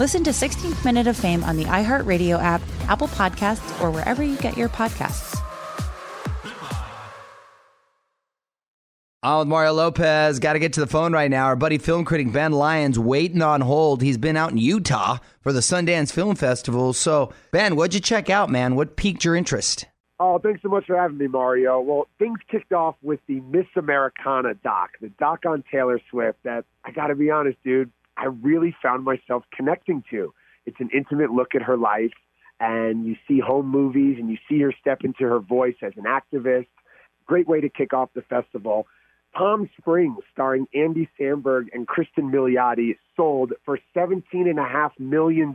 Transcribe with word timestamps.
Listen 0.00 0.24
to 0.24 0.30
16th 0.30 0.82
Minute 0.82 1.08
of 1.08 1.16
Fame 1.18 1.44
on 1.44 1.58
the 1.58 1.64
iHeartRadio 1.64 2.42
app, 2.42 2.62
Apple 2.88 3.08
Podcasts, 3.08 3.82
or 3.82 3.90
wherever 3.90 4.22
you 4.22 4.34
get 4.38 4.56
your 4.56 4.70
podcasts. 4.70 5.38
On 9.22 9.40
with 9.40 9.48
Mario 9.48 9.74
Lopez. 9.74 10.38
Got 10.38 10.54
to 10.54 10.58
get 10.58 10.72
to 10.72 10.80
the 10.80 10.86
phone 10.86 11.12
right 11.12 11.30
now. 11.30 11.44
Our 11.44 11.54
buddy 11.54 11.76
film 11.76 12.06
critic 12.06 12.32
Ben 12.32 12.52
Lyons 12.52 12.98
waiting 12.98 13.42
on 13.42 13.60
hold. 13.60 14.00
He's 14.00 14.16
been 14.16 14.38
out 14.38 14.52
in 14.52 14.56
Utah 14.56 15.18
for 15.42 15.52
the 15.52 15.60
Sundance 15.60 16.10
Film 16.10 16.34
Festival. 16.34 16.94
So, 16.94 17.34
Ben, 17.50 17.76
what'd 17.76 17.92
you 17.92 18.00
check 18.00 18.30
out, 18.30 18.48
man? 18.48 18.76
What 18.76 18.96
piqued 18.96 19.22
your 19.26 19.36
interest? 19.36 19.84
Oh, 20.18 20.38
thanks 20.38 20.62
so 20.62 20.70
much 20.70 20.86
for 20.86 20.96
having 20.96 21.18
me, 21.18 21.26
Mario. 21.26 21.78
Well, 21.78 22.06
things 22.18 22.38
kicked 22.50 22.72
off 22.72 22.96
with 23.02 23.20
the 23.26 23.40
Miss 23.40 23.66
Americana 23.76 24.54
doc, 24.54 24.92
the 25.02 25.10
doc 25.18 25.44
on 25.46 25.62
Taylor 25.70 26.00
Swift 26.10 26.38
that 26.44 26.64
I 26.86 26.90
got 26.90 27.08
to 27.08 27.14
be 27.14 27.30
honest, 27.30 27.58
dude, 27.62 27.92
I 28.20 28.26
really 28.26 28.76
found 28.82 29.04
myself 29.04 29.44
connecting 29.54 30.04
to. 30.10 30.34
It's 30.66 30.76
an 30.78 30.90
intimate 30.94 31.30
look 31.30 31.54
at 31.54 31.62
her 31.62 31.76
life, 31.76 32.12
and 32.60 33.06
you 33.06 33.16
see 33.26 33.40
home 33.40 33.66
movies 33.66 34.16
and 34.18 34.30
you 34.30 34.36
see 34.48 34.60
her 34.60 34.72
step 34.78 35.00
into 35.02 35.24
her 35.24 35.40
voice 35.40 35.76
as 35.82 35.92
an 35.96 36.04
activist. 36.04 36.68
Great 37.26 37.48
way 37.48 37.60
to 37.62 37.70
kick 37.70 37.94
off 37.94 38.10
the 38.14 38.22
festival. 38.22 38.86
Palm 39.32 39.70
Springs, 39.78 40.18
starring 40.32 40.66
Andy 40.74 41.08
Samberg 41.18 41.68
and 41.72 41.86
Kristen 41.86 42.30
Milioti, 42.30 42.96
sold 43.16 43.52
for 43.64 43.78
$17.5 43.96 44.90
million 44.98 45.54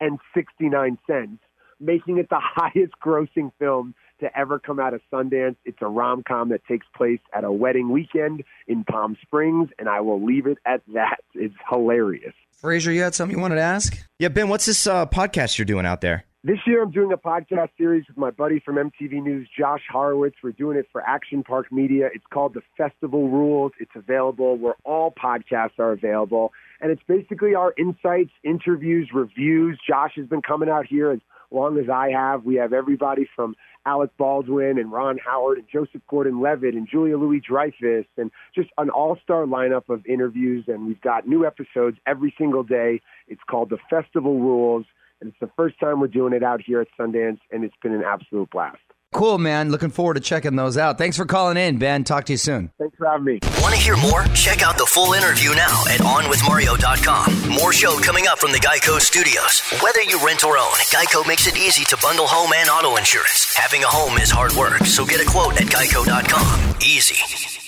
and 0.00 0.18
69 0.34 0.98
cents, 1.06 1.40
making 1.80 2.18
it 2.18 2.28
the 2.28 2.40
highest 2.40 2.92
grossing 3.02 3.52
film 3.58 3.94
to 4.20 4.38
ever 4.38 4.58
come 4.58 4.78
out 4.80 4.94
of 4.94 5.00
Sundance. 5.12 5.56
It's 5.64 5.78
a 5.80 5.86
rom 5.86 6.22
com 6.26 6.48
that 6.50 6.64
takes 6.66 6.86
place 6.96 7.20
at 7.34 7.44
a 7.44 7.52
wedding 7.52 7.90
weekend 7.90 8.44
in 8.66 8.84
Palm 8.84 9.16
Springs, 9.22 9.70
and 9.78 9.88
I 9.88 10.00
will 10.00 10.24
leave 10.24 10.46
it 10.46 10.58
at 10.64 10.82
that. 10.94 11.18
It's 11.34 11.54
hilarious. 11.70 12.34
Fraser, 12.60 12.90
you 12.90 13.02
had 13.02 13.14
something 13.14 13.36
you 13.36 13.40
wanted 13.40 13.56
to 13.56 13.60
ask? 13.60 13.96
Yeah, 14.18 14.28
Ben, 14.28 14.48
what's 14.48 14.66
this 14.66 14.88
uh, 14.88 15.06
podcast 15.06 15.56
you're 15.56 15.64
doing 15.64 15.86
out 15.86 16.00
there? 16.00 16.24
This 16.44 16.58
year, 16.66 16.82
I'm 16.82 16.90
doing 16.90 17.12
a 17.12 17.16
podcast 17.16 17.70
series 17.76 18.04
with 18.08 18.16
my 18.16 18.30
buddy 18.30 18.60
from 18.60 18.76
MTV 18.76 19.22
News, 19.22 19.48
Josh 19.58 19.82
Horowitz. 19.90 20.36
We're 20.42 20.52
doing 20.52 20.78
it 20.78 20.86
for 20.92 21.02
Action 21.02 21.42
Park 21.42 21.72
Media. 21.72 22.10
It's 22.14 22.24
called 22.32 22.54
The 22.54 22.62
Festival 22.76 23.28
Rules. 23.28 23.72
It's 23.80 23.90
available 23.96 24.56
where 24.56 24.74
all 24.84 25.12
podcasts 25.12 25.78
are 25.80 25.90
available. 25.90 26.52
And 26.80 26.92
it's 26.92 27.02
basically 27.08 27.56
our 27.56 27.74
insights, 27.76 28.30
interviews, 28.44 29.10
reviews. 29.12 29.80
Josh 29.84 30.12
has 30.14 30.26
been 30.26 30.42
coming 30.42 30.68
out 30.68 30.86
here 30.86 31.10
as 31.10 31.18
long 31.50 31.78
as 31.78 31.88
I 31.88 32.10
have. 32.10 32.44
We 32.44 32.56
have 32.56 32.72
everybody 32.72 33.28
from 33.34 33.56
Alec 33.86 34.10
Baldwin 34.18 34.78
and 34.78 34.92
Ron 34.92 35.18
Howard 35.18 35.58
and 35.58 35.66
Joseph 35.72 36.02
Gordon 36.08 36.40
Levitt 36.40 36.74
and 36.74 36.88
Julia 36.88 37.16
Louis 37.16 37.40
Dreyfus 37.40 38.06
and 38.16 38.30
just 38.54 38.70
an 38.78 38.90
all 38.90 39.16
star 39.22 39.44
lineup 39.44 39.88
of 39.88 40.04
interviews. 40.06 40.64
And 40.68 40.86
we've 40.86 41.00
got 41.00 41.26
new 41.26 41.46
episodes 41.46 41.98
every 42.06 42.34
single 42.36 42.62
day. 42.62 43.00
It's 43.26 43.42
called 43.48 43.70
The 43.70 43.78
Festival 43.88 44.38
Rules. 44.38 44.86
And 45.20 45.30
it's 45.30 45.40
the 45.40 45.50
first 45.56 45.80
time 45.80 46.00
we're 46.00 46.06
doing 46.08 46.32
it 46.32 46.44
out 46.44 46.60
here 46.64 46.80
at 46.80 46.88
Sundance, 46.98 47.40
and 47.50 47.64
it's 47.64 47.74
been 47.82 47.92
an 47.92 48.04
absolute 48.04 48.50
blast. 48.50 48.78
Cool, 49.12 49.38
man. 49.38 49.70
Looking 49.70 49.90
forward 49.90 50.14
to 50.14 50.20
checking 50.20 50.54
those 50.56 50.76
out. 50.76 50.98
Thanks 50.98 51.16
for 51.16 51.24
calling 51.24 51.56
in, 51.56 51.78
Ben. 51.78 52.04
Talk 52.04 52.24
to 52.26 52.32
you 52.34 52.36
soon. 52.36 52.70
Thanks 52.78 52.96
for 52.96 53.06
having 53.06 53.24
me. 53.24 53.38
Want 53.62 53.74
to 53.74 53.80
hear 53.80 53.96
more? 53.96 54.24
Check 54.34 54.62
out 54.62 54.76
the 54.76 54.86
full 54.86 55.14
interview 55.14 55.54
now 55.54 55.82
at 55.88 56.00
OnWithMario.com. 56.00 57.48
More 57.48 57.72
show 57.72 57.98
coming 58.00 58.26
up 58.28 58.38
from 58.38 58.52
the 58.52 58.58
Geico 58.58 59.00
Studios. 59.00 59.60
Whether 59.82 60.02
you 60.02 60.24
rent 60.24 60.44
or 60.44 60.58
own, 60.58 60.74
Geico 60.92 61.26
makes 61.26 61.46
it 61.46 61.56
easy 61.56 61.84
to 61.86 61.96
bundle 62.02 62.26
home 62.26 62.52
and 62.54 62.68
auto 62.68 62.96
insurance. 62.96 63.54
Having 63.56 63.82
a 63.84 63.88
home 63.88 64.18
is 64.18 64.30
hard 64.30 64.52
work, 64.52 64.84
so 64.84 65.06
get 65.06 65.20
a 65.20 65.24
quote 65.30 65.60
at 65.60 65.66
Geico.com. 65.68 66.76
Easy. 66.82 67.67